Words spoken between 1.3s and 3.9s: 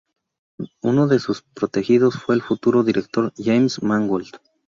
protegidos fue el futuro director James